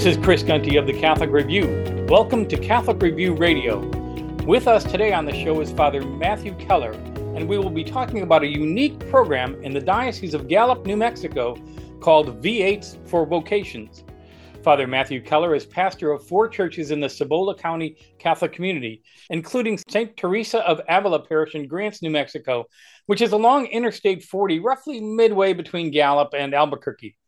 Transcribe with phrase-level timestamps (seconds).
[0.00, 2.06] This is Chris Gunty of the Catholic Review.
[2.08, 3.80] Welcome to Catholic Review Radio.
[4.46, 6.92] With us today on the show is Father Matthew Keller,
[7.36, 10.96] and we will be talking about a unique program in the Diocese of Gallup, New
[10.96, 11.54] Mexico
[12.00, 14.02] called V8s for Vocations.
[14.64, 19.78] Father Matthew Keller is pastor of four churches in the Cibola County Catholic community, including
[19.90, 20.16] St.
[20.16, 22.64] Teresa of Avila Parish in Grants, New Mexico,
[23.04, 27.18] which is along Interstate 40, roughly midway between Gallup and Albuquerque.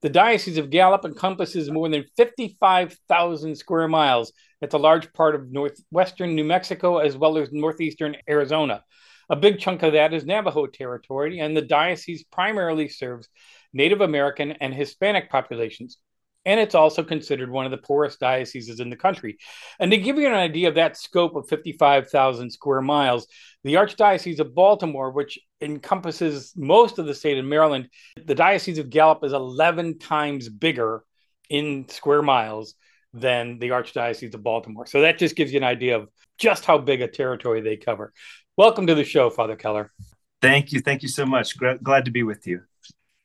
[0.00, 4.32] The Diocese of Gallup encompasses more than 55,000 square miles.
[4.60, 8.84] It's a large part of northwestern New Mexico as well as northeastern Arizona.
[9.28, 13.28] A big chunk of that is Navajo territory, and the diocese primarily serves
[13.72, 15.98] Native American and Hispanic populations
[16.44, 19.38] and it's also considered one of the poorest dioceses in the country.
[19.78, 23.26] And to give you an idea of that scope of 55,000 square miles,
[23.64, 27.88] the Archdiocese of Baltimore, which encompasses most of the state of Maryland,
[28.24, 31.04] the Diocese of Gallup is 11 times bigger
[31.50, 32.74] in square miles
[33.12, 34.86] than the Archdiocese of Baltimore.
[34.86, 38.12] So that just gives you an idea of just how big a territory they cover.
[38.56, 39.92] Welcome to the show, Father Keller.
[40.40, 40.80] Thank you.
[40.80, 41.56] Thank you so much.
[41.58, 42.62] Glad to be with you.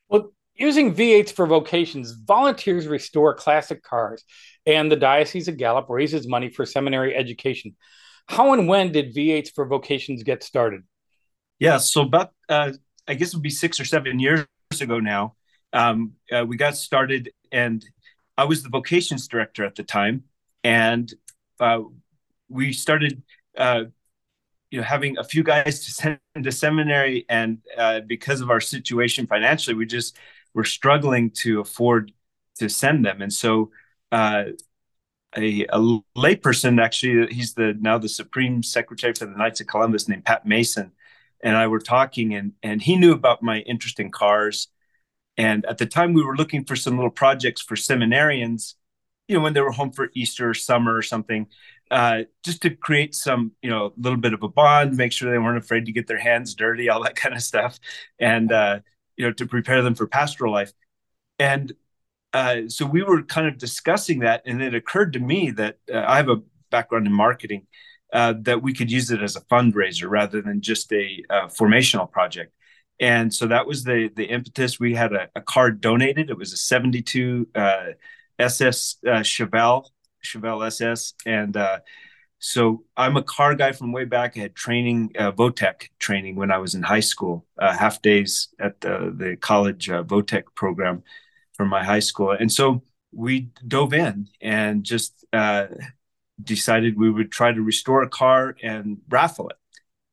[0.10, 4.24] Well, Using V8s for vocations, volunteers restore classic cars,
[4.66, 7.76] and the Diocese of Gallup raises money for seminary education.
[8.28, 10.84] How and when did V8s for vocations get started?
[11.60, 12.72] Yeah, so about, uh,
[13.08, 14.46] I guess it would be six or seven years
[14.80, 15.36] ago now.
[15.72, 17.84] Um, uh, we got started, and
[18.38, 20.24] I was the vocations director at the time.
[20.64, 21.12] And
[21.60, 21.82] uh,
[22.48, 23.24] we started
[23.58, 23.86] uh,
[24.74, 28.60] you know having a few guys to send to seminary and uh, because of our
[28.60, 30.18] situation financially we just
[30.54, 32.12] were struggling to afford
[32.60, 33.22] to send them.
[33.22, 33.72] And so
[34.12, 34.46] uh,
[35.36, 35.80] a, a
[36.16, 40.46] layperson, actually, he's the now the Supreme Secretary for the Knights of Columbus, named Pat
[40.46, 40.92] Mason,
[41.42, 44.68] and I were talking, and and he knew about my interest in cars.
[45.36, 48.76] And at the time, we were looking for some little projects for seminarians,
[49.28, 51.48] you know, when they were home for Easter or summer or something,
[51.90, 55.32] uh, just to create some, you know, a little bit of a bond, make sure
[55.32, 57.80] they weren't afraid to get their hands dirty, all that kind of stuff.
[58.20, 58.80] And uh,
[59.18, 60.72] you know, to prepare them for pastoral life.
[61.40, 61.74] And
[62.34, 66.04] uh, so we were kind of discussing that, and it occurred to me that uh,
[66.08, 66.42] I have a
[66.72, 67.68] background in marketing,
[68.12, 71.24] uh, that we could use it as a fundraiser rather than just a,
[71.60, 72.54] formational project.
[73.00, 74.80] And so that was the the impetus.
[74.80, 76.30] We had a, a car donated.
[76.30, 77.48] It was a '72
[78.40, 79.86] SS uh, Chevelle
[80.24, 81.80] Chevelle SS, and uh,
[82.44, 84.36] so I'm a car guy from way back.
[84.36, 88.50] I had training, uh, Votech training when I was in high school, uh, half days
[88.60, 91.04] at the, the college uh, Votech program
[91.54, 92.32] from my high school.
[92.32, 92.84] And so
[93.14, 95.68] we dove in and just uh,
[96.44, 99.56] decided we would try to restore a car and raffle it.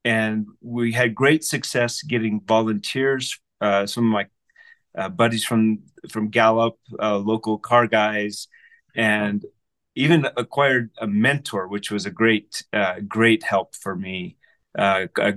[0.05, 3.41] And we had great success getting volunteers.
[3.61, 4.27] Uh, some of my
[4.97, 8.47] uh, buddies from from Gallup, local car guys,
[8.95, 9.45] and
[9.95, 14.37] even acquired a mentor, which was a great, uh, great help for me.
[14.79, 15.35] Uh, a,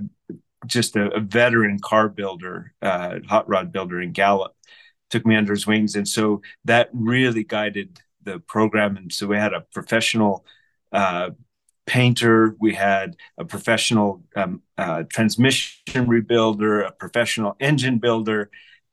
[0.66, 4.54] just a, a, veteran car builder, uh, hot rod builder in Gallup,
[5.10, 8.96] took me under his wings, and so that really guided the program.
[8.96, 10.46] And so we had a professional
[10.92, 11.30] uh,
[11.86, 18.50] painter, we had a professional um, uh, transmission rebuilder, a professional engine builder,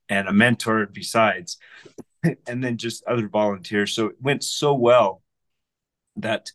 [0.09, 1.57] and a mentor besides,
[2.47, 3.93] and then just other volunteers.
[3.93, 5.20] So it went so well
[6.17, 6.51] that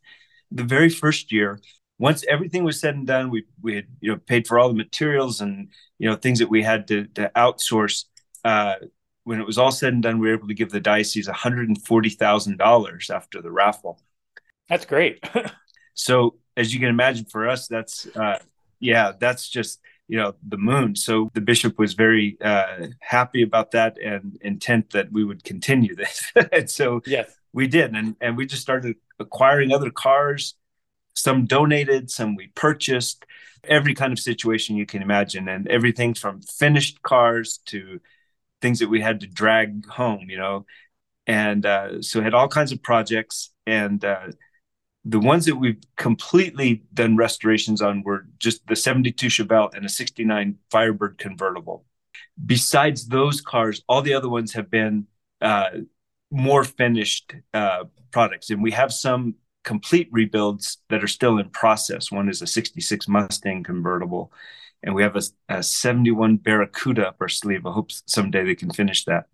[0.50, 1.61] the very first year,
[1.99, 4.75] once everything was said and done, we we had you know paid for all the
[4.75, 5.69] materials and
[5.99, 8.05] you know things that we had to, to outsource.
[8.44, 8.76] Uh,
[9.25, 11.35] when it was all said and done, we were able to give the diocese one
[11.35, 14.00] hundred and forty thousand dollars after the raffle.
[14.69, 15.25] That's great.
[15.94, 18.38] so as you can imagine, for us, that's uh,
[18.81, 20.94] yeah, that's just you know the moon.
[20.94, 25.94] So the bishop was very uh, happy about that and intent that we would continue
[25.94, 26.32] this.
[26.52, 30.55] and so yes, we did, and and we just started acquiring other cars.
[31.14, 33.25] Some donated, some we purchased.
[33.64, 37.99] Every kind of situation you can imagine, and everything from finished cars to
[38.61, 40.26] things that we had to drag home.
[40.29, 40.67] You know,
[41.26, 44.05] and uh, so had all kinds of projects and.
[44.05, 44.29] Uh,
[45.09, 49.88] the ones that we've completely done restorations on were just the 72 Chevelle and a
[49.88, 51.85] 69 Firebird convertible.
[52.44, 55.06] Besides those cars, all the other ones have been
[55.41, 55.69] uh,
[56.31, 58.50] more finished uh, products.
[58.50, 62.11] And we have some complete rebuilds that are still in process.
[62.11, 64.32] One is a 66 Mustang convertible,
[64.82, 67.67] and we have a, a 71 Barracuda up our sleeve.
[67.67, 69.26] I hope someday they can finish that.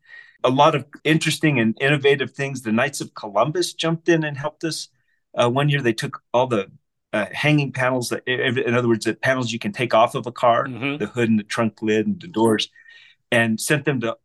[0.44, 2.62] A lot of interesting and innovative things.
[2.62, 4.88] The Knights of Columbus jumped in and helped us
[5.34, 6.70] uh, one year they took all the
[7.12, 10.32] uh, hanging panels that, in other words, the panels you can take off of a
[10.32, 10.96] car, mm-hmm.
[10.96, 12.70] the hood and the trunk lid and the doors,
[13.30, 14.16] and sent them to.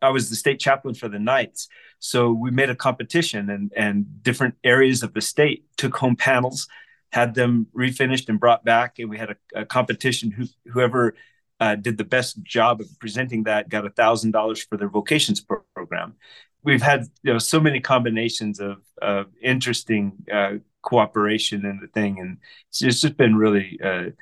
[0.00, 1.68] I was the state chaplain for the Knights,
[1.98, 6.68] so we made a competition, and and different areas of the state took home panels,
[7.10, 10.30] had them refinished and brought back, and we had a, a competition.
[10.30, 11.14] Who, whoever
[11.60, 15.44] uh, did the best job of presenting that got a thousand dollars for their vocations
[15.74, 16.14] program.
[16.62, 22.20] We've had you know so many combinations of of interesting uh, cooperation in the thing,
[22.20, 22.38] and
[22.68, 24.12] it's just been really a,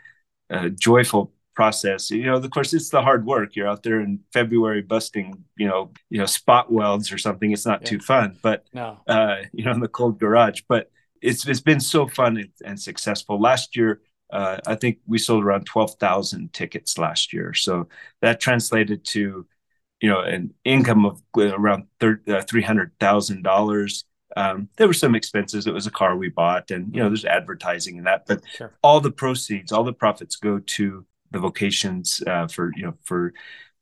[0.50, 2.10] a joyful process.
[2.10, 3.56] You know, of course, it's the hard work.
[3.56, 7.50] You're out there in February busting, you know, you know, spot welds or something.
[7.50, 7.88] It's not yeah.
[7.88, 8.98] too fun, but no.
[9.08, 10.62] uh, you know, in the cold garage.
[10.68, 13.40] But it's it's been so fun and, and successful.
[13.40, 14.00] Last year,
[14.32, 17.54] uh, I think we sold around twelve thousand tickets last year.
[17.54, 17.88] So
[18.20, 19.46] that translated to
[20.00, 24.04] you know, an income of around uh, three hundred thousand dollars.
[24.36, 25.66] Um, there were some expenses.
[25.66, 28.26] It was a car we bought, and you know, there's advertising and that.
[28.26, 28.72] But sure.
[28.82, 33.32] all the proceeds, all the profits go to the vocations uh, for you know for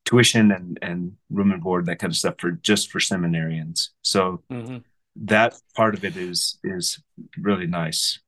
[0.04, 3.88] tuition and and room and board that kind of stuff for just for seminarians.
[4.02, 4.78] So mm-hmm.
[5.16, 7.00] that part of it is is
[7.36, 8.18] really nice.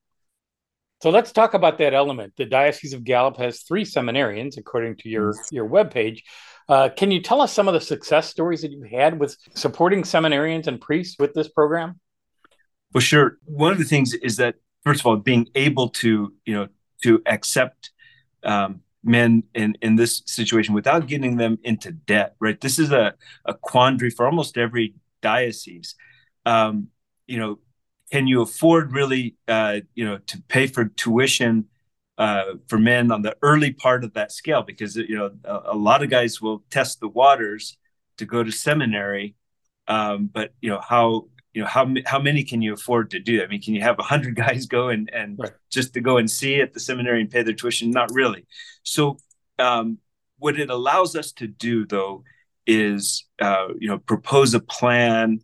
[1.02, 2.32] So let's talk about that element.
[2.36, 5.54] The Diocese of Gallup has three seminarians, according to your mm-hmm.
[5.54, 6.20] your webpage.
[6.68, 10.02] Uh, can you tell us some of the success stories that you've had with supporting
[10.02, 12.00] seminarians and priests with this program?
[12.92, 13.38] Well, sure.
[13.44, 16.68] One of the things is that first of all, being able to you know
[17.02, 17.90] to accept
[18.42, 22.34] um, men in in this situation without getting them into debt.
[22.40, 22.60] Right.
[22.60, 23.14] This is a
[23.44, 25.94] a quandary for almost every diocese.
[26.44, 26.88] Um,
[27.26, 27.58] you know,
[28.10, 31.66] can you afford really uh, you know to pay for tuition
[32.18, 35.76] uh, for men on the early part of that scale because you know a, a,
[35.76, 37.76] lot of guys will test the waters
[38.16, 39.34] to go to seminary
[39.88, 41.26] um, but you know how
[41.56, 43.44] you know how how many can you afford to do that?
[43.44, 45.52] i mean can you have 100 guys go and and right.
[45.70, 48.44] just to go and see at the seminary and pay their tuition not really
[48.82, 49.18] so
[49.58, 49.98] um,
[50.38, 52.22] what it allows us to do though
[52.66, 55.40] is uh, you know propose a plan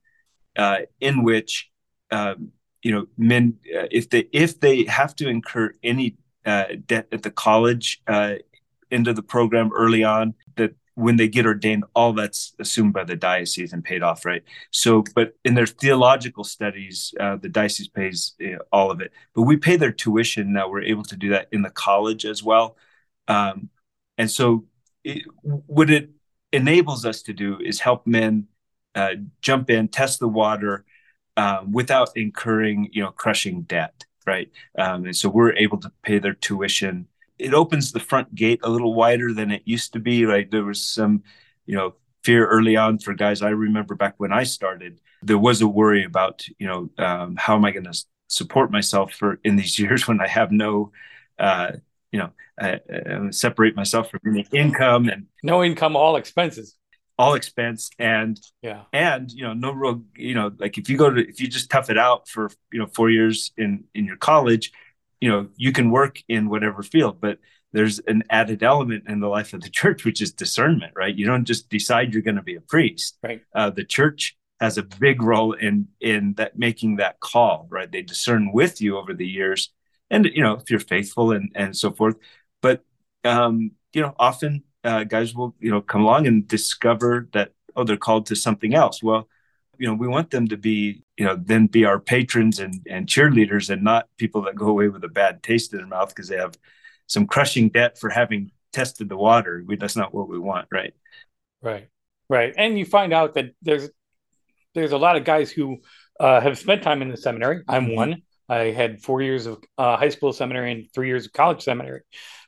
[0.58, 1.70] uh, in which
[2.10, 7.06] um, you know men uh, if they if they have to incur any uh, debt
[7.10, 8.34] at the college uh,
[8.90, 13.16] of the program early on that when they get ordained all that's assumed by the
[13.16, 18.34] diocese and paid off right so but in their theological studies uh, the diocese pays
[18.38, 21.30] you know, all of it but we pay their tuition now we're able to do
[21.30, 22.76] that in the college as well
[23.28, 23.68] um,
[24.18, 24.64] and so
[25.04, 26.10] it, what it
[26.52, 28.46] enables us to do is help men
[28.94, 30.84] uh, jump in test the water
[31.36, 34.50] uh, without incurring you know crushing debt right?
[34.78, 37.08] Um, and so we're able to pay their tuition.
[37.42, 40.24] It opens the front gate a little wider than it used to be.
[40.24, 41.22] Right, there was some,
[41.66, 43.42] you know, fear early on for guys.
[43.42, 47.56] I remember back when I started, there was a worry about, you know, um, how
[47.56, 50.92] am I going to support myself for in these years when I have no,
[51.38, 51.72] uh,
[52.10, 52.30] you know,
[52.60, 56.76] uh, uh, separate myself from any income and no income, all expenses
[57.18, 61.10] all expense and yeah and you know no real you know like if you go
[61.10, 64.16] to if you just tough it out for you know four years in in your
[64.16, 64.72] college
[65.22, 67.38] you know you can work in whatever field but
[67.72, 71.16] there's an added element in the life of the church which is discernment right?
[71.16, 73.18] You don't just decide you're going to be a priest.
[73.22, 73.40] Right.
[73.54, 77.90] Uh, the church has a big role in in that making that call right?
[77.90, 79.70] They discern with you over the years
[80.10, 82.16] and you know if you're faithful and and so forth.
[82.60, 82.84] But
[83.24, 87.84] um you know often uh, guys will you know come along and discover that oh
[87.84, 89.02] they're called to something else.
[89.02, 89.28] Well
[89.78, 93.06] you know we want them to be you know then be our patrons and and
[93.06, 96.28] cheerleaders and not people that go away with a bad taste in their mouth because
[96.28, 96.56] they have
[97.06, 99.62] some crushing debt for having tested the water.
[99.66, 100.94] We, that's not what we want right?
[101.62, 101.88] Right.
[102.28, 102.54] Right.
[102.56, 103.90] And you find out that there's
[104.74, 105.78] there's a lot of guys who
[106.18, 107.62] uh, have spent time in the seminary.
[107.68, 107.94] I'm mm-hmm.
[107.94, 108.22] one.
[108.48, 112.02] I had four years of uh, high school seminary and three years of college seminary,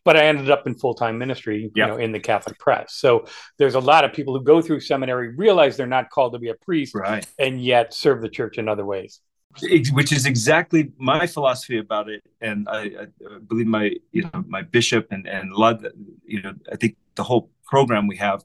[0.05, 2.95] but I ended up in full time ministry, you know, in the Catholic press.
[2.95, 3.27] So
[3.59, 6.51] there's a lot of people who go through seminary realize they're not called to be
[6.51, 7.27] a priest, right.
[7.39, 9.21] and yet serve the church in other ways.
[9.93, 13.07] Which is exactly my philosophy about it, and I, I
[13.47, 15.81] believe my you know my bishop and and lot
[16.27, 18.45] you know I think the whole program we have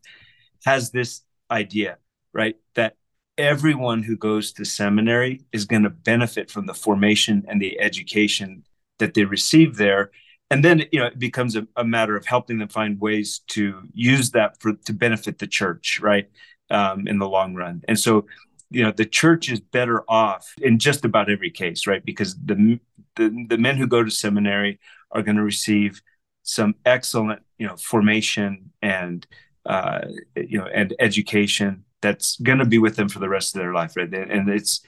[0.66, 1.98] has this idea,
[2.32, 2.56] right?
[2.75, 2.96] That
[3.39, 8.63] everyone who goes to seminary is going to benefit from the formation and the education
[9.00, 10.12] that they receive there
[10.51, 13.82] and then you know it becomes a, a matter of helping them find ways to
[13.94, 16.29] use that for to benefit the church right
[16.70, 17.82] um, in the long run.
[17.88, 18.25] And so
[18.70, 22.79] you know the church is better off in just about every case right because the
[23.15, 24.79] the, the men who go to seminary
[25.12, 26.01] are going to receive
[26.44, 29.25] some excellent you know formation and
[29.65, 30.01] uh,
[30.36, 33.74] you know and education that's going to be with them for the rest of their
[33.74, 34.13] life right?
[34.13, 34.82] And it's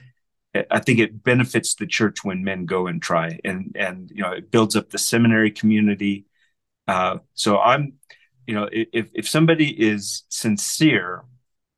[0.70, 4.32] I think it benefits the church when men go and try, and and you know
[4.32, 6.26] it builds up the seminary community.
[6.86, 7.94] Uh, so I'm,
[8.46, 11.24] you know, if if somebody is sincere,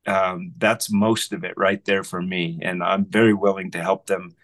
[0.07, 4.07] um, that's most of it right there for me, and I'm very willing to help
[4.07, 4.35] them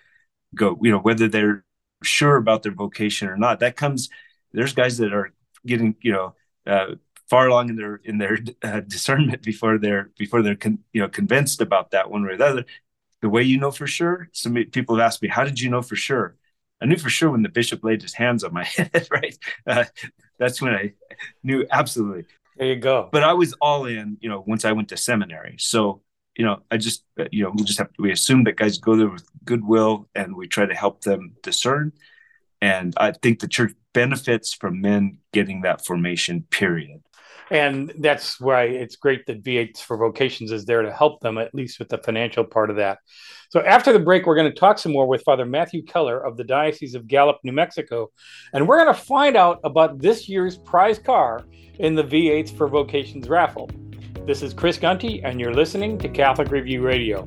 [0.55, 0.79] go.
[0.83, 1.65] You know, whether they're
[2.05, 4.09] sure about their vocation or not, that comes.
[4.53, 5.33] There's guys that are
[5.65, 6.35] getting, you know,
[6.67, 6.97] uh,
[7.29, 11.09] far along in their in their uh, discernment before they're before they're con, you know
[11.09, 12.65] convinced about that one way or the other
[13.23, 15.83] the way you know for sure some people have asked me how did you know
[15.83, 16.37] for sure?
[16.83, 19.37] I knew for sure when the bishop laid his hands on my head right?
[19.67, 19.85] Uh,
[20.39, 20.93] that's when i
[21.43, 22.25] knew absolutely.
[22.57, 23.09] There you go.
[23.13, 25.57] But i was all in you know once i went to seminary.
[25.59, 26.03] So
[26.37, 28.79] you know i just uh, you know we just have to, we assume that guys
[28.79, 31.93] go there with goodwill and we try to help them discern.
[32.63, 37.03] And i think the church benefits from men getting that formation period
[37.51, 41.55] and that's why it's great that V8s for Vocations is there to help them, at
[41.55, 42.99] least with the financial part of that.
[43.51, 46.37] So after the break, we're going to talk some more with Father Matthew Keller of
[46.37, 48.11] the Diocese of Gallup, New Mexico,
[48.53, 51.45] and we're going to find out about this year's prize car
[51.79, 53.69] in the V8s for Vocations raffle.
[54.27, 57.27] This is Chris Gunty, and you're listening to Catholic Review Radio.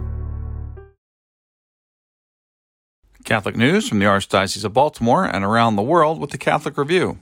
[3.31, 7.19] Catholic news from the Archdiocese of Baltimore and around the world with the Catholic Review.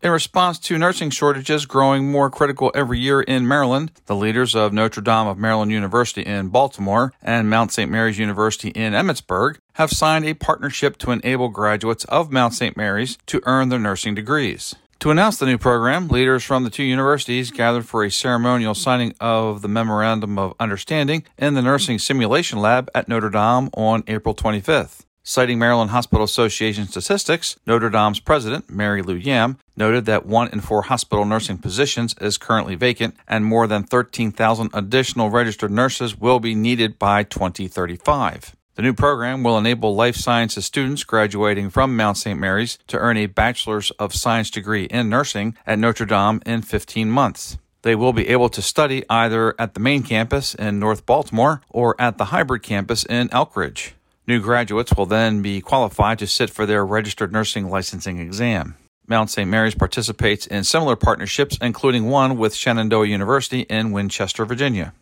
[0.00, 4.72] In response to nursing shortages growing more critical every year in Maryland, the leaders of
[4.72, 7.90] Notre Dame of Maryland University in Baltimore and Mount St.
[7.90, 12.74] Mary's University in Emmitsburg have signed a partnership to enable graduates of Mount St.
[12.74, 14.74] Mary's to earn their nursing degrees.
[15.00, 19.14] To announce the new program, leaders from the two universities gathered for a ceremonial signing
[19.20, 24.34] of the Memorandum of Understanding in the Nursing Simulation Lab at Notre Dame on April
[24.34, 25.04] 25th.
[25.24, 30.82] Citing Maryland Hospital Association statistics, Notre Dame's president, Marylou Yam, noted that one in four
[30.82, 36.56] hospital nursing positions is currently vacant and more than 13,000 additional registered nurses will be
[36.56, 38.56] needed by 2035.
[38.74, 42.40] The new program will enable life sciences students graduating from Mount St.
[42.40, 47.08] Mary's to earn a Bachelor's of Science degree in nursing at Notre Dame in 15
[47.08, 47.58] months.
[47.82, 51.94] They will be able to study either at the main campus in North Baltimore or
[52.00, 53.92] at the hybrid campus in Elkridge.
[54.26, 58.76] New graduates will then be qualified to sit for their registered nursing licensing exam.
[59.08, 59.50] Mount St.
[59.50, 64.94] Mary's participates in similar partnerships, including one with Shenandoah University in Winchester, Virginia.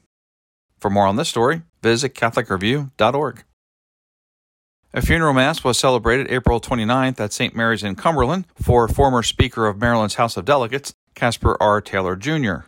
[0.79, 3.45] For more on this story, visit CatholicReview.org.
[4.93, 7.55] A funeral mass was celebrated April 29th at St.
[7.55, 11.81] Mary's in Cumberland for former Speaker of Maryland's House of Delegates, Casper R.
[11.83, 12.61] Taylor Jr.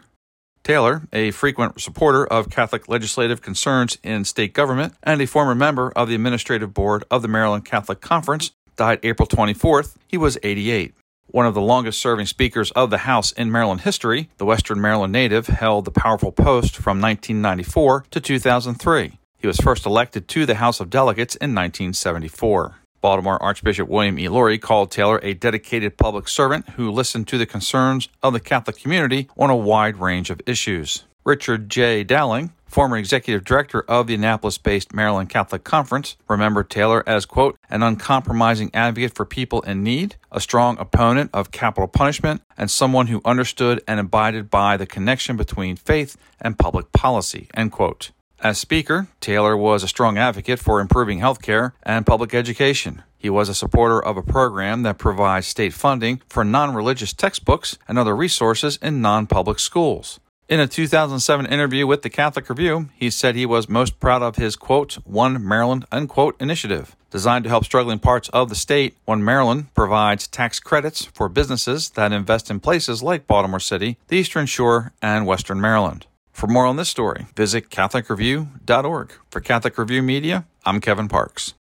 [0.62, 5.90] Taylor, a frequent supporter of Catholic legislative concerns in state government and a former member
[5.97, 9.97] of the administrative board of the Maryland Catholic Conference, died April 24th.
[10.07, 10.95] He was 88.
[11.26, 15.12] One of the longest serving speakers of the House in Maryland history, the Western Maryland
[15.12, 19.19] native held the powerful post from 1994 to 2003.
[19.38, 22.81] He was first elected to the House of Delegates in 1974.
[23.02, 24.28] Baltimore Archbishop William E.
[24.28, 28.78] Lori called Taylor a dedicated public servant who listened to the concerns of the Catholic
[28.78, 31.04] community on a wide range of issues.
[31.25, 32.02] Richard J.
[32.02, 37.56] Dowling, former executive director of the Annapolis based Maryland Catholic Conference, remembered Taylor as, quote,
[37.71, 43.06] an uncompromising advocate for people in need, a strong opponent of capital punishment, and someone
[43.09, 48.11] who understood and abided by the connection between faith and public policy, end quote.
[48.42, 53.04] As Speaker, Taylor was a strong advocate for improving health care and public education.
[53.16, 57.78] He was a supporter of a program that provides state funding for non religious textbooks
[57.87, 60.18] and other resources in non public schools.
[60.49, 64.34] In a 2007 interview with the Catholic Review, he said he was most proud of
[64.34, 66.96] his quote, One Maryland unquote initiative.
[67.12, 71.90] Designed to help struggling parts of the state, One Maryland provides tax credits for businesses
[71.90, 76.06] that invest in places like Baltimore City, the Eastern Shore, and Western Maryland.
[76.32, 79.12] For more on this story, visit CatholicReview.org.
[79.30, 81.54] For Catholic Review Media, I'm Kevin Parks.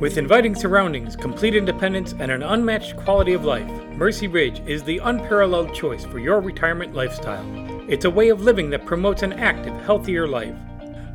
[0.00, 4.98] With inviting surroundings, complete independence, and an unmatched quality of life, Mercy Ridge is the
[4.98, 7.46] unparalleled choice for your retirement lifestyle.
[7.88, 10.56] It's a way of living that promotes an active, healthier life.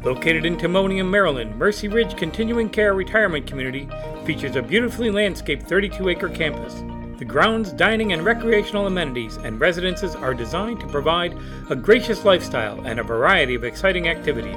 [0.04, 3.90] Located in Timonium, Maryland, Mercy Ridge Continuing Care Retirement Community
[4.26, 6.82] features a beautifully landscaped 32 acre campus.
[7.20, 11.38] The grounds, dining, and recreational amenities and residences are designed to provide
[11.70, 14.56] a gracious lifestyle and a variety of exciting activities.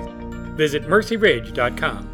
[0.54, 2.08] Visit mercyridge.com.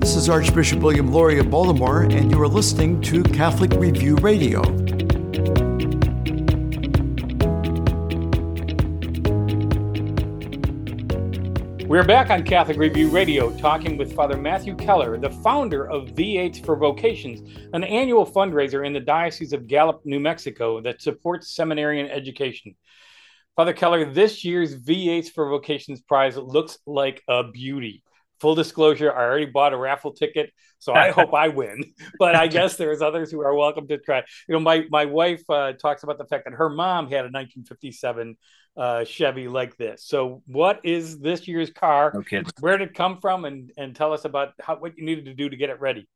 [0.00, 4.62] This is Archbishop William Lori of Baltimore, and you are listening to Catholic Review Radio.
[11.94, 16.64] We're back on Catholic Review Radio talking with Father Matthew Keller, the founder of V8s
[16.64, 22.10] for Vocations, an annual fundraiser in the Diocese of Gallup, New Mexico that supports seminarian
[22.10, 22.74] education.
[23.54, 28.02] Father Keller, this year's V8s for Vocations prize looks like a beauty
[28.40, 31.92] full disclosure, I already bought a raffle ticket, so I hope I win.
[32.18, 34.18] But I guess there's others who are welcome to try.
[34.48, 37.30] You know, my my wife uh, talks about the fact that her mom had a
[37.30, 38.36] 1957
[38.76, 40.04] uh, Chevy like this.
[40.04, 42.12] So, what is this year's car?
[42.16, 42.42] Okay.
[42.60, 43.44] Where did it come from?
[43.44, 46.08] And and tell us about how what you needed to do to get it ready.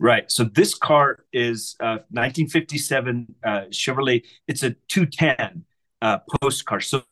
[0.00, 0.30] Right.
[0.30, 4.24] So this car is uh, 1957 uh, Chevrolet.
[4.48, 5.64] It's a 210
[6.02, 6.82] uh, postcar.
[6.82, 7.04] So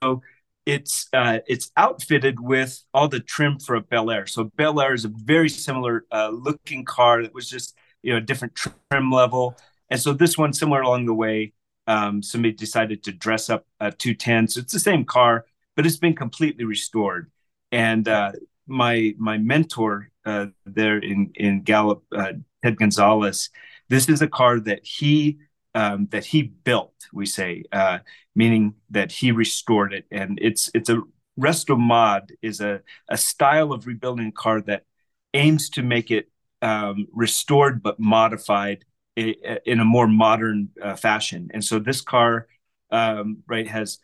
[0.67, 4.27] it's uh, it's outfitted with all the trim for a Bel Air.
[4.27, 8.19] So Bel Air is a very similar uh, looking car that was just you know
[8.19, 9.57] a different trim level,
[9.91, 11.53] and so this one similar along the way.
[11.89, 15.97] Um, somebody decided to dress up a 210, so it's the same car, but it's
[15.97, 17.29] been completely restored.
[17.73, 18.33] And uh,
[18.69, 23.51] my my mentor uh, there in in Gallup, uh, Ted Gonzalez,
[23.89, 25.39] this is a car that he
[25.75, 26.95] um, that he built.
[27.13, 27.99] We say, uh,
[28.35, 31.03] meaning that he restored it, and it's it's a
[31.41, 34.85] resto mod is a a style of rebuilding a car that
[35.35, 36.29] aims to make it
[36.61, 38.85] um, restored but modified
[39.17, 41.51] in a more modern uh, fashion.
[41.53, 42.47] And so this car,
[42.91, 43.99] um, right, has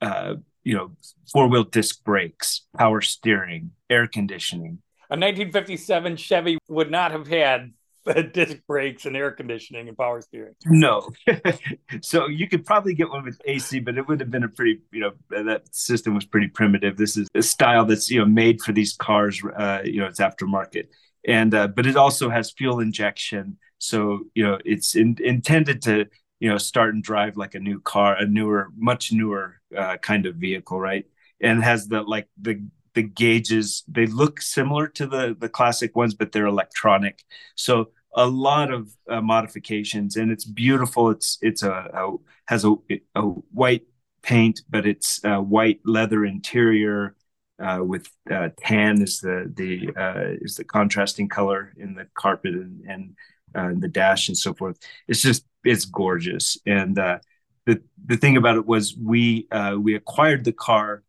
[0.00, 0.92] uh, you know
[1.32, 4.82] four wheel disc brakes, power steering, air conditioning.
[5.10, 7.72] A 1957 Chevy would not have had
[8.32, 10.54] disc brakes and air conditioning and power steering.
[10.66, 11.08] No.
[12.02, 14.80] so you could probably get one with AC, but it would have been a pretty,
[14.92, 16.96] you know, that system was pretty primitive.
[16.96, 20.20] This is a style that's, you know, made for these cars, uh, you know, it's
[20.20, 20.86] aftermarket.
[21.26, 23.58] And, uh, but it also has fuel injection.
[23.78, 26.06] So, you know, it's in, intended to,
[26.38, 30.26] you know, start and drive like a new car, a newer, much newer uh, kind
[30.26, 31.04] of vehicle, right?
[31.40, 32.62] And has the, like the,
[32.94, 37.24] the gauges they look similar to the the classic ones but they're electronic.
[37.54, 41.10] So a lot of uh, modifications and it's beautiful.
[41.10, 42.74] It's it's a, a has a,
[43.14, 43.84] a white
[44.22, 47.16] paint but it's a white leather interior
[47.60, 52.54] uh, with uh, tan is the the uh, is the contrasting color in the carpet
[52.54, 53.16] and, and
[53.54, 54.78] uh, the dash and so forth.
[55.06, 56.56] It's just it's gorgeous.
[56.66, 57.18] And uh,
[57.66, 59.46] the the thing about it was we
[59.78, 61.02] we acquired the car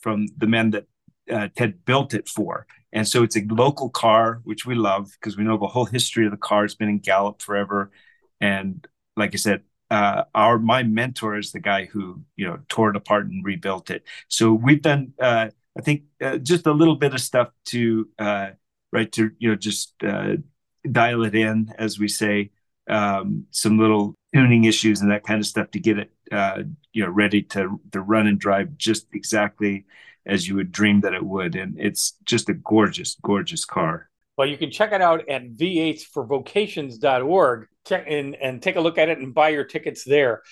[0.00, 0.86] from the men that
[1.30, 2.66] uh, Ted built it for.
[2.92, 6.24] And so it's a local car, which we love because we know the whole history
[6.24, 6.64] of the car.
[6.64, 7.90] It's been in Gallup forever.
[8.40, 12.90] And like I said, uh, our my mentor is the guy who you know tore
[12.90, 14.04] it apart and rebuilt it.
[14.28, 18.50] So we've done, uh, I think, uh, just a little bit of stuff to uh,
[18.92, 20.36] right to you know just uh,
[20.90, 22.50] dial it in, as we say,
[22.88, 26.62] um, some little tuning issues and that kind of stuff to get it uh,
[26.92, 29.84] you know ready to to run and drive just exactly
[30.30, 31.56] as you would dream that it would.
[31.56, 34.08] And it's just a gorgeous, gorgeous car.
[34.38, 39.08] Well, you can check it out at v8sforvocations.org check and, and take a look at
[39.08, 40.42] it and buy your tickets there.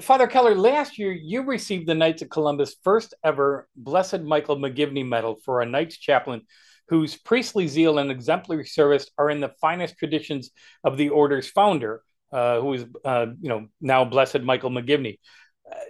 [0.00, 5.06] Father Keller, last year you received the Knights of Columbus' first ever Blessed Michael McGivney
[5.06, 6.40] Medal for a Knights chaplain
[6.88, 10.50] whose priestly zeal and exemplary service are in the finest traditions
[10.84, 15.18] of the order's founder, uh, who is, uh, you know, now Blessed Michael McGivney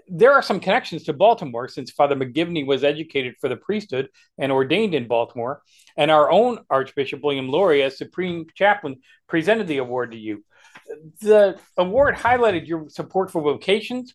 [0.09, 4.09] there are some connections to Baltimore since Father McGivney was educated for the priesthood
[4.39, 5.63] and ordained in Baltimore,
[5.97, 8.97] and our own Archbishop William Lori, as Supreme Chaplain,
[9.29, 10.45] presented the award to you.
[11.21, 14.15] The award highlighted your support for vocations,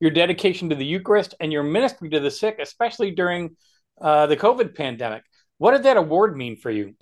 [0.00, 3.56] your dedication to the Eucharist, and your ministry to the sick, especially during
[4.00, 5.24] uh, the COVID pandemic.
[5.58, 6.94] What did that award mean for you?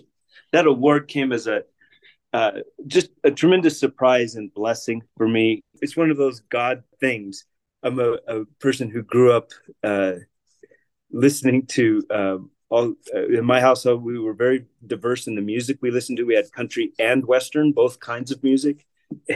[0.51, 1.63] That award came as a
[2.33, 2.51] uh,
[2.87, 5.63] just a tremendous surprise and blessing for me.
[5.81, 7.43] It's one of those God things.
[7.83, 9.51] I'm a, a person who grew up
[9.83, 10.13] uh,
[11.11, 14.03] listening to um, all uh, in my household.
[14.03, 16.23] We were very diverse in the music we listened to.
[16.23, 18.85] We had country and western, both kinds of music.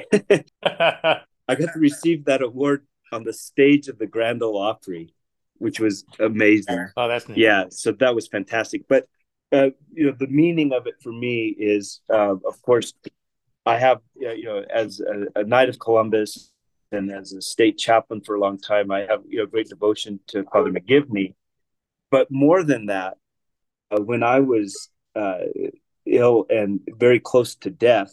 [0.64, 5.14] I got to receive that award on the stage of the Grand Ole Opry,
[5.58, 6.88] which was amazing.
[6.98, 7.38] Oh, that's neat.
[7.38, 8.88] Yeah, so that was fantastic.
[8.88, 9.08] But
[9.52, 12.94] uh, you know, the meaning of it for me is, uh, of course,
[13.66, 16.52] I have you know, as a, a Knight of Columbus
[16.96, 20.20] and as a state chaplain for a long time, I have you know great devotion
[20.28, 21.36] to Father McGivney.
[22.12, 23.18] But more than that,
[23.92, 25.40] uh, when I was uh,
[26.06, 28.12] ill and very close to death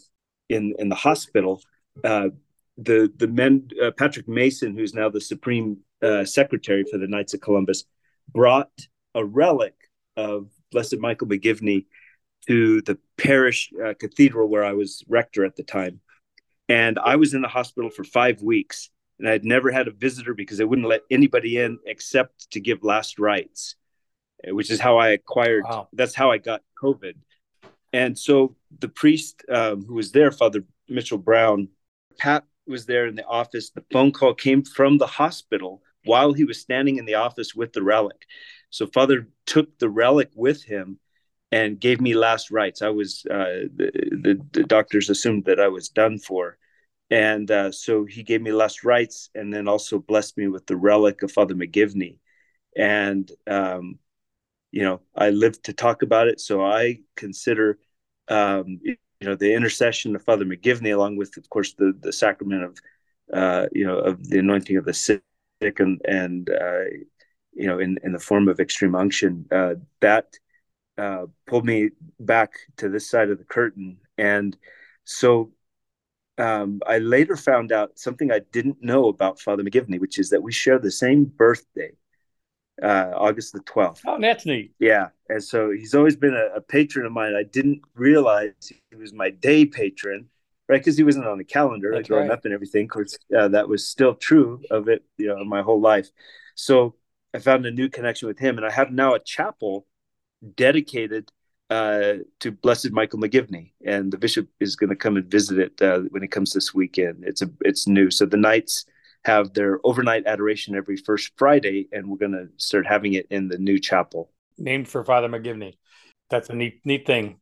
[0.49, 1.61] in in the hospital,
[2.03, 2.29] uh,
[2.77, 7.33] the the men uh, Patrick Mason, who's now the Supreme uh, Secretary for the Knights
[7.33, 7.85] of Columbus,
[8.31, 8.71] brought
[9.15, 9.75] a relic
[10.17, 11.85] of Blessed Michael McGivney
[12.47, 16.01] to the parish uh, cathedral where I was rector at the time,
[16.69, 19.91] and I was in the hospital for five weeks, and I had never had a
[19.91, 23.75] visitor because they wouldn't let anybody in except to give last rites,
[24.45, 25.63] which is how I acquired.
[25.65, 25.87] Wow.
[25.93, 27.15] That's how I got COVID,
[27.91, 31.69] and so the priest um, who was there, Father Mitchell Brown,
[32.17, 33.69] Pat was there in the office.
[33.69, 37.73] The phone call came from the hospital while he was standing in the office with
[37.73, 38.25] the relic.
[38.69, 40.99] So Father took the relic with him
[41.53, 42.81] and gave me last rites.
[42.81, 46.57] I was uh, the, the, doctors assumed that I was done for,
[47.11, 50.75] and uh, so he gave me last rites and then also blessed me with the
[50.75, 52.17] relic of Father McGivney,
[52.75, 53.99] and um,
[54.71, 56.39] you know I lived to talk about it.
[56.39, 57.77] So I consider
[58.29, 62.63] um, you know the intercession of Father McGivney, along with of course the the sacrament
[62.63, 62.77] of
[63.31, 65.21] uh, you know of the anointing of the sick
[65.77, 66.85] and and uh,
[67.53, 70.33] you know in in the form of extreme unction uh, that
[70.97, 74.57] uh, pulled me back to this side of the curtain, and
[75.03, 75.51] so
[76.37, 80.41] um, I later found out something I didn't know about Father McGivney, which is that
[80.41, 81.91] we share the same birthday
[82.81, 84.01] uh, August the 12th.
[84.07, 84.73] Oh, that's neat.
[84.79, 85.09] Yeah.
[85.29, 87.35] And so he's always been a, a, patron of mine.
[87.35, 88.53] I didn't realize
[88.89, 90.27] he was my day patron,
[90.67, 90.79] right?
[90.79, 92.33] Because he wasn't on the calendar that's growing right.
[92.37, 92.85] up and everything.
[92.85, 96.09] Of course, uh, that was still true of it, you know, my whole life.
[96.55, 96.95] So
[97.33, 98.57] I found a new connection with him.
[98.57, 99.85] And I have now a chapel
[100.55, 101.31] dedicated
[101.69, 105.81] uh, to Blessed Michael McGivney, and the bishop is going to come and visit it
[105.81, 107.23] uh, when it comes this weekend.
[107.25, 108.85] It's a it's new, so the Knights
[109.25, 113.47] have their overnight adoration every first Friday, and we're going to start having it in
[113.47, 114.31] the new chapel.
[114.57, 115.73] Named for Father McGivney.
[116.29, 117.39] That's a neat, neat thing.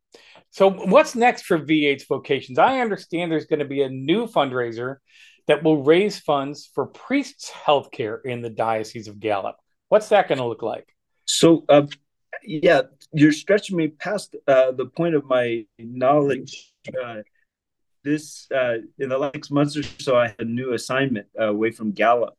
[0.51, 2.59] So, what's next for V8's Vocations?
[2.59, 4.97] I understand there's going to be a new fundraiser
[5.47, 9.55] that will raise funds for priests' healthcare in the Diocese of Gallup.
[9.89, 10.87] What's that going to look like?
[11.25, 11.87] So, uh,
[12.43, 12.81] yeah,
[13.13, 16.73] you're stretching me past uh, the point of my knowledge.
[17.01, 17.17] Uh,
[18.03, 21.71] this uh, in the last months or so, I had a new assignment uh, away
[21.71, 22.35] from Gallup,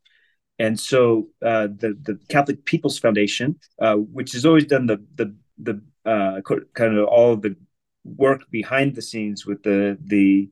[0.59, 5.35] and so uh, the the Catholic People's Foundation, uh, which has always done the the
[5.59, 5.81] the
[6.75, 7.57] kind of all of the
[8.05, 10.51] work behind the scenes with the the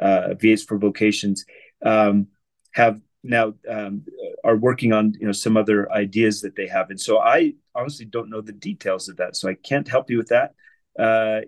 [0.00, 1.44] uh, V8s for Vocations,
[1.84, 2.28] um,
[2.72, 4.04] have now um,
[4.44, 8.06] are working on you know some other ideas that they have, and so I honestly
[8.06, 10.54] don't know the details of that, so I can't help you with that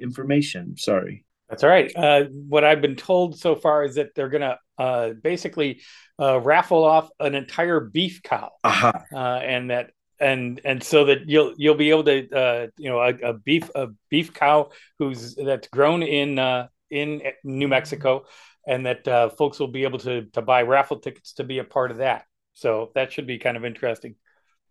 [0.00, 0.76] information.
[0.76, 1.24] Sorry.
[1.48, 1.92] That's all right.
[1.94, 5.82] Uh, what I've been told so far is that they're going to uh, basically
[6.18, 8.92] uh, raffle off an entire beef cow, uh-huh.
[9.12, 13.00] Uh, and that and and so that you'll you'll be able to uh, you know
[13.00, 18.24] a, a, beef a beef cow who's that's grown in uh, in New Mexico,
[18.66, 19.04] and that
[19.36, 22.26] folks will be able to to buy raffle tickets to be a part of that.
[22.54, 24.14] So that should be kind of interesting.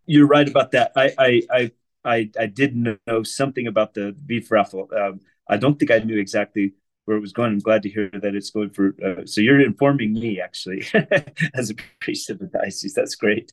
[0.06, 0.92] You're right about that.
[0.96, 1.70] I I I
[2.04, 4.88] I, I did know something about the beef raffle.
[4.94, 7.52] Um, I don't think I knew exactly where it was going.
[7.52, 8.94] I'm glad to hear that it's going for.
[9.04, 10.84] Uh, so you're informing me actually
[11.54, 12.94] as a priest of the diocese.
[12.94, 13.52] That's great.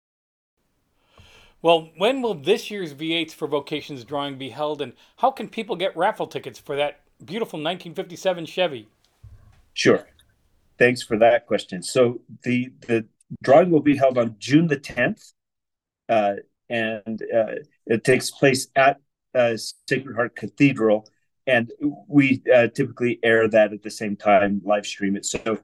[1.62, 5.76] well, when will this year's V8s for Vocations drawing be held, and how can people
[5.76, 8.88] get raffle tickets for that beautiful 1957 Chevy?
[9.74, 10.06] Sure.
[10.78, 11.82] Thanks for that question.
[11.82, 13.06] So the the
[13.42, 15.32] drawing will be held on June the 10th,
[16.08, 16.34] uh,
[16.68, 17.54] and uh,
[17.86, 18.98] it takes place at
[19.34, 19.56] uh,
[19.88, 21.08] Sacred Heart Cathedral,
[21.46, 21.70] and
[22.08, 25.26] we uh, typically air that at the same time, live stream it.
[25.26, 25.58] So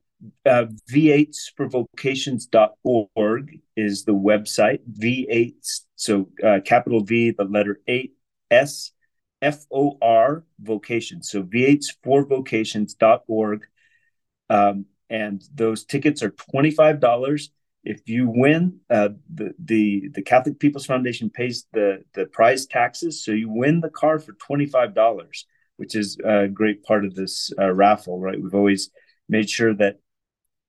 [0.44, 4.80] uh, v8sforvocations.org is the website.
[4.98, 5.54] V8,
[5.96, 8.12] so uh, capital V, the letter 8,
[8.50, 8.92] S,
[9.42, 11.30] F O R, vocations.
[11.30, 13.66] So v8sforvocations.org.
[14.48, 17.50] Um, and those tickets are $25.
[17.84, 23.24] if you win, uh, the, the the Catholic People's Foundation pays the the prize taxes,
[23.24, 27.14] so you win the car for twenty five dollars, which is a great part of
[27.14, 28.40] this uh, raffle, right?
[28.42, 28.90] We've always
[29.28, 30.00] made sure that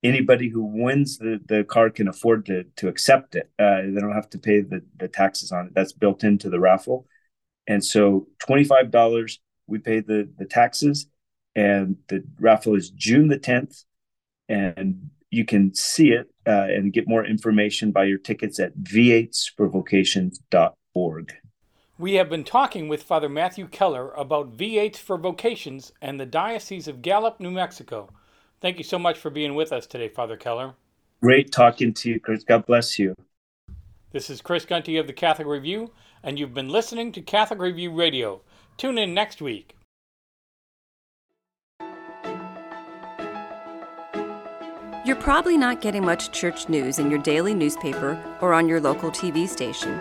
[0.04, 3.50] anybody who wins the, the car can afford to to accept it.
[3.58, 5.74] Uh, they don't have to pay the, the taxes on it.
[5.74, 7.06] That's built into the raffle.
[7.66, 11.06] And so $25, we pay the, the taxes.
[11.58, 13.82] And the raffle is June the 10th.
[14.48, 21.32] And you can see it uh, and get more information by your tickets at v8sforvocations.org.
[21.98, 26.86] We have been talking with Father Matthew Keller about V8s for Vocations and the Diocese
[26.86, 28.08] of Gallup, New Mexico.
[28.60, 30.74] Thank you so much for being with us today, Father Keller.
[31.20, 32.44] Great talking to you, Chris.
[32.44, 33.16] God bless you.
[34.12, 35.90] This is Chris Gunty of the Catholic Review,
[36.22, 38.42] and you've been listening to Catholic Review Radio.
[38.76, 39.74] Tune in next week.
[45.08, 49.10] You're probably not getting much church news in your daily newspaper or on your local
[49.10, 49.98] TV station.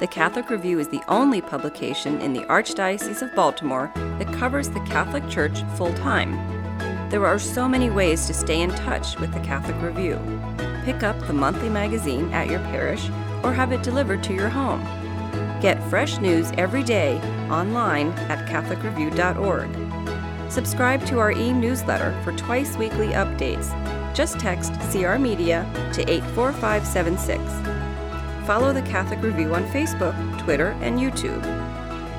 [0.00, 4.80] The Catholic Review is the only publication in the Archdiocese of Baltimore that covers the
[4.86, 6.32] Catholic Church full time.
[7.10, 10.18] There are so many ways to stay in touch with the Catholic Review.
[10.86, 13.10] Pick up the monthly magazine at your parish
[13.42, 14.80] or have it delivered to your home.
[15.60, 17.18] Get fresh news every day
[17.50, 19.87] online at CatholicReview.org.
[20.48, 23.74] Subscribe to our e newsletter for twice weekly updates.
[24.14, 28.46] Just text CR Media to 84576.
[28.46, 31.42] Follow the Catholic Review on Facebook, Twitter, and YouTube.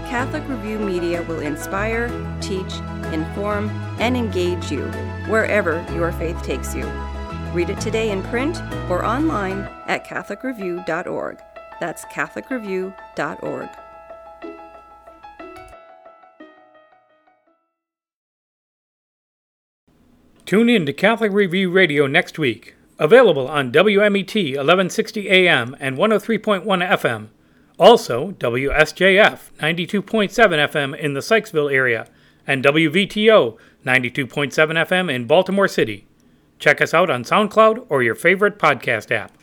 [0.08, 2.08] Catholic Review Media will inspire,
[2.40, 2.74] teach,
[3.12, 4.86] inform, and engage you
[5.28, 6.86] wherever your faith takes you.
[7.54, 11.42] Read it today in print or online at CatholicReview.org.
[11.80, 13.70] That's CatholicReview.org.
[20.50, 22.74] Tune in to Catholic Review Radio next week.
[22.98, 27.28] Available on WMET 1160 AM and 103.1 FM.
[27.78, 30.02] Also, WSJF 92.7
[30.72, 32.08] FM in the Sykesville area
[32.48, 34.52] and WVTO 92.7
[34.88, 36.08] FM in Baltimore City.
[36.58, 39.38] Check us out on SoundCloud or your favorite podcast app.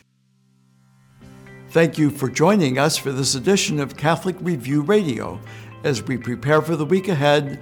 [1.69, 5.39] Thank you for joining us for this edition of Catholic Review Radio.
[5.85, 7.61] As we prepare for the week ahead,